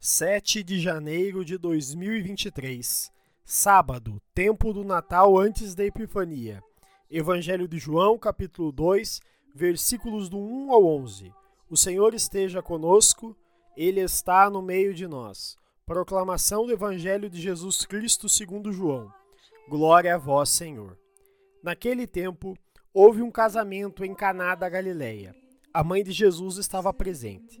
7 0.00 0.62
de 0.62 0.78
janeiro 0.78 1.44
de 1.44 1.58
2023, 1.58 3.10
sábado, 3.44 4.22
tempo 4.32 4.72
do 4.72 4.84
Natal 4.84 5.36
antes 5.36 5.74
da 5.74 5.84
Epifania. 5.84 6.62
Evangelho 7.10 7.66
de 7.66 7.78
João, 7.78 8.16
capítulo 8.16 8.70
2, 8.70 9.20
versículos 9.52 10.28
do 10.28 10.38
1 10.38 10.72
ao 10.72 10.86
11. 10.86 11.34
O 11.68 11.76
Senhor 11.76 12.14
esteja 12.14 12.62
conosco, 12.62 13.36
ele 13.76 14.00
está 14.00 14.48
no 14.48 14.62
meio 14.62 14.94
de 14.94 15.08
nós. 15.08 15.56
Proclamação 15.84 16.64
do 16.64 16.72
Evangelho 16.72 17.28
de 17.28 17.40
Jesus 17.40 17.84
Cristo 17.84 18.28
segundo 18.28 18.72
João. 18.72 19.12
Glória 19.68 20.14
a 20.14 20.18
vós, 20.18 20.50
Senhor. 20.50 20.96
Naquele 21.60 22.06
tempo, 22.06 22.56
houve 22.94 23.20
um 23.20 23.32
casamento 23.32 24.04
em 24.04 24.14
Caná 24.14 24.54
da 24.54 24.68
Galileia. 24.68 25.34
A 25.74 25.82
mãe 25.82 26.04
de 26.04 26.12
Jesus 26.12 26.56
estava 26.56 26.94
presente. 26.94 27.60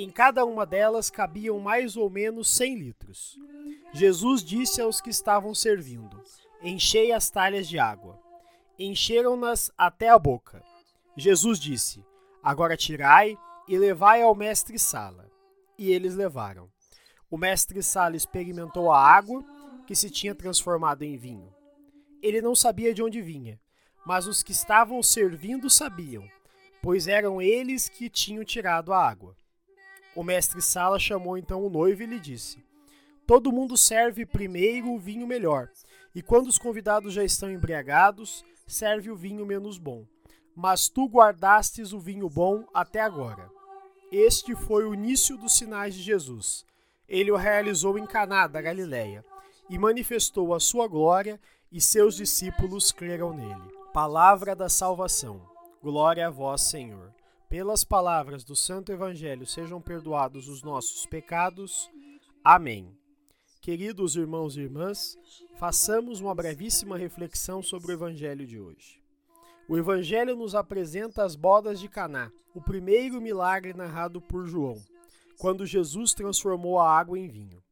Em 0.00 0.10
cada 0.10 0.44
uma 0.44 0.64
delas 0.64 1.10
cabiam 1.10 1.58
mais 1.58 1.96
ou 1.96 2.08
menos 2.08 2.48
cem 2.48 2.76
litros. 2.76 3.36
Jesus 3.92 4.44
disse 4.44 4.80
aos 4.80 5.00
que 5.00 5.10
estavam 5.10 5.52
servindo: 5.52 6.22
Enchei 6.62 7.10
as 7.10 7.28
talhas 7.28 7.68
de 7.68 7.80
água. 7.80 8.16
Encheram-nas 8.78 9.72
até 9.76 10.08
a 10.08 10.16
boca. 10.16 10.62
Jesus 11.16 11.58
disse: 11.58 12.04
Agora 12.40 12.76
tirai 12.76 13.36
e 13.66 13.76
levai 13.76 14.22
ao 14.22 14.36
mestre 14.36 14.78
Sala. 14.78 15.28
E 15.76 15.90
eles 15.90 16.14
levaram. 16.14 16.70
O 17.28 17.36
mestre 17.36 17.82
Sala 17.82 18.14
experimentou 18.14 18.92
a 18.92 19.04
água 19.04 19.44
que 19.84 19.96
se 19.96 20.08
tinha 20.08 20.32
transformado 20.32 21.02
em 21.02 21.16
vinho. 21.16 21.52
Ele 22.22 22.40
não 22.40 22.54
sabia 22.54 22.94
de 22.94 23.02
onde 23.02 23.20
vinha, 23.20 23.60
mas 24.06 24.28
os 24.28 24.44
que 24.44 24.52
estavam 24.52 25.02
servindo 25.02 25.68
sabiam, 25.68 26.24
pois 26.80 27.08
eram 27.08 27.42
eles 27.42 27.88
que 27.88 28.08
tinham 28.08 28.44
tirado 28.44 28.92
a 28.92 29.04
água. 29.04 29.34
O 30.18 30.24
mestre 30.24 30.60
Sala 30.60 30.98
chamou 30.98 31.38
então 31.38 31.64
o 31.64 31.70
noivo 31.70 32.02
e 32.02 32.06
lhe 32.06 32.18
disse: 32.18 32.60
Todo 33.24 33.52
mundo 33.52 33.76
serve 33.76 34.26
primeiro 34.26 34.90
o 34.92 34.98
vinho 34.98 35.28
melhor, 35.28 35.70
e 36.12 36.20
quando 36.20 36.48
os 36.48 36.58
convidados 36.58 37.14
já 37.14 37.22
estão 37.22 37.48
embriagados, 37.48 38.44
serve 38.66 39.12
o 39.12 39.14
vinho 39.14 39.46
menos 39.46 39.78
bom. 39.78 40.04
Mas 40.56 40.88
tu 40.88 41.06
guardastes 41.06 41.92
o 41.92 42.00
vinho 42.00 42.28
bom 42.28 42.66
até 42.74 43.00
agora. 43.00 43.48
Este 44.10 44.56
foi 44.56 44.84
o 44.84 44.92
início 44.92 45.36
dos 45.36 45.56
sinais 45.56 45.94
de 45.94 46.02
Jesus. 46.02 46.66
Ele 47.08 47.30
o 47.30 47.36
realizou 47.36 47.96
em 47.96 48.04
Caná 48.04 48.48
da 48.48 48.60
Galileia 48.60 49.24
e 49.70 49.78
manifestou 49.78 50.52
a 50.52 50.58
sua 50.58 50.88
glória 50.88 51.40
e 51.70 51.80
seus 51.80 52.16
discípulos 52.16 52.90
creram 52.90 53.32
nele. 53.32 53.72
Palavra 53.92 54.56
da 54.56 54.68
salvação. 54.68 55.48
Glória 55.80 56.26
a 56.26 56.30
vós, 56.30 56.62
Senhor. 56.62 57.17
Pelas 57.48 57.82
palavras 57.82 58.44
do 58.44 58.54
Santo 58.54 58.92
Evangelho 58.92 59.46
sejam 59.46 59.80
perdoados 59.80 60.48
os 60.48 60.62
nossos 60.62 61.06
pecados. 61.06 61.90
Amém. 62.44 62.94
Queridos 63.62 64.16
irmãos 64.16 64.54
e 64.54 64.60
irmãs, 64.60 65.16
façamos 65.58 66.20
uma 66.20 66.34
brevíssima 66.34 66.98
reflexão 66.98 67.62
sobre 67.62 67.90
o 67.90 67.94
Evangelho 67.94 68.46
de 68.46 68.60
hoje. 68.60 69.02
O 69.66 69.78
Evangelho 69.78 70.36
nos 70.36 70.54
apresenta 70.54 71.24
as 71.24 71.34
bodas 71.34 71.80
de 71.80 71.88
Caná, 71.88 72.30
o 72.54 72.60
primeiro 72.60 73.18
milagre 73.18 73.72
narrado 73.72 74.20
por 74.20 74.46
João, 74.46 74.76
quando 75.38 75.64
Jesus 75.64 76.12
transformou 76.12 76.78
a 76.78 76.98
água 76.98 77.18
em 77.18 77.28
vinho. 77.28 77.62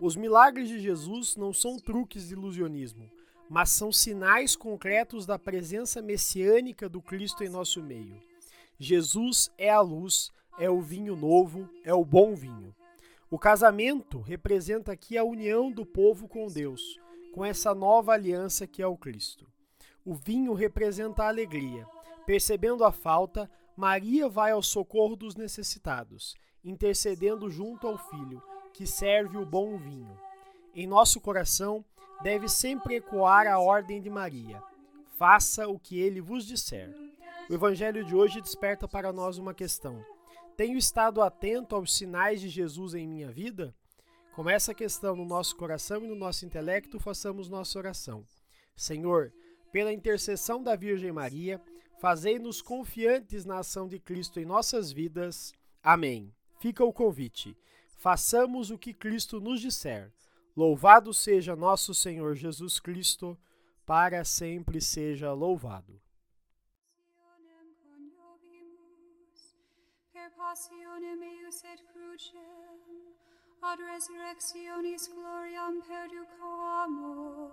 Os 0.00 0.14
milagres 0.14 0.68
de 0.68 0.78
Jesus 0.78 1.34
não 1.34 1.52
são 1.52 1.76
truques 1.76 2.28
de 2.28 2.34
ilusionismo, 2.34 3.10
mas 3.50 3.70
são 3.70 3.90
sinais 3.90 4.54
concretos 4.54 5.26
da 5.26 5.36
presença 5.36 6.00
messiânica 6.00 6.88
do 6.88 7.02
Cristo 7.02 7.42
em 7.42 7.48
nosso 7.48 7.82
meio. 7.82 8.27
Jesus 8.80 9.50
é 9.58 9.68
a 9.70 9.80
luz, 9.80 10.30
é 10.56 10.70
o 10.70 10.80
vinho 10.80 11.16
novo, 11.16 11.68
é 11.82 11.92
o 11.92 12.04
bom 12.04 12.36
vinho. 12.36 12.72
O 13.28 13.36
casamento 13.36 14.20
representa 14.20 14.92
aqui 14.92 15.18
a 15.18 15.24
união 15.24 15.68
do 15.70 15.84
povo 15.84 16.28
com 16.28 16.46
Deus, 16.46 16.80
com 17.34 17.44
essa 17.44 17.74
nova 17.74 18.12
aliança 18.12 18.68
que 18.68 18.80
é 18.80 18.86
o 18.86 18.96
Cristo. 18.96 19.46
O 20.04 20.14
vinho 20.14 20.52
representa 20.54 21.24
a 21.24 21.28
alegria. 21.28 21.86
Percebendo 22.24 22.84
a 22.84 22.92
falta, 22.92 23.50
Maria 23.76 24.28
vai 24.28 24.52
ao 24.52 24.62
socorro 24.62 25.16
dos 25.16 25.34
necessitados, 25.34 26.36
intercedendo 26.64 27.50
junto 27.50 27.88
ao 27.88 27.98
Filho, 27.98 28.40
que 28.72 28.86
serve 28.86 29.38
o 29.38 29.44
bom 29.44 29.76
vinho. 29.76 30.16
Em 30.72 30.86
nosso 30.86 31.20
coração 31.20 31.84
deve 32.22 32.48
sempre 32.48 32.94
ecoar 32.94 33.48
a 33.48 33.58
ordem 33.58 34.00
de 34.00 34.08
Maria: 34.08 34.62
faça 35.16 35.66
o 35.66 35.80
que 35.80 35.98
ele 35.98 36.20
vos 36.20 36.46
disser. 36.46 37.07
O 37.48 37.54
evangelho 37.54 38.04
de 38.04 38.14
hoje 38.14 38.42
desperta 38.42 38.86
para 38.86 39.10
nós 39.10 39.38
uma 39.38 39.54
questão: 39.54 40.04
tenho 40.54 40.76
estado 40.76 41.22
atento 41.22 41.74
aos 41.74 41.96
sinais 41.96 42.42
de 42.42 42.48
Jesus 42.48 42.92
em 42.92 43.08
minha 43.08 43.32
vida? 43.32 43.74
Com 44.34 44.50
essa 44.50 44.74
questão 44.74 45.16
no 45.16 45.24
nosso 45.24 45.56
coração 45.56 46.04
e 46.04 46.08
no 46.08 46.14
nosso 46.14 46.44
intelecto, 46.44 47.00
façamos 47.00 47.48
nossa 47.48 47.78
oração. 47.78 48.22
Senhor, 48.76 49.32
pela 49.72 49.92
intercessão 49.92 50.62
da 50.62 50.76
Virgem 50.76 51.10
Maria, 51.10 51.60
fazei-nos 51.98 52.60
confiantes 52.60 53.46
na 53.46 53.60
ação 53.60 53.88
de 53.88 53.98
Cristo 53.98 54.38
em 54.38 54.44
nossas 54.44 54.92
vidas. 54.92 55.54
Amém. 55.82 56.30
Fica 56.60 56.84
o 56.84 56.92
convite. 56.92 57.56
Façamos 57.96 58.70
o 58.70 58.76
que 58.76 58.92
Cristo 58.92 59.40
nos 59.40 59.60
disser. 59.60 60.12
Louvado 60.54 61.14
seja 61.14 61.56
nosso 61.56 61.94
Senhor 61.94 62.36
Jesus 62.36 62.78
Cristo, 62.78 63.38
para 63.86 64.22
sempre 64.22 64.82
seja 64.82 65.32
louvado. 65.32 65.98
passionem 70.58 71.22
eius 71.22 71.62
et 71.72 71.80
crucem, 71.92 72.78
ad 73.62 73.78
resurrectionis 73.78 75.04
gloriam 75.14 75.76
perducamur, 75.88 77.52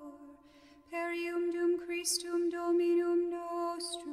per 0.89 1.11
ium 1.13 1.51
dum 1.53 1.77
Christum 1.85 2.49
Dominum 2.49 3.29
nostrum, 3.29 4.04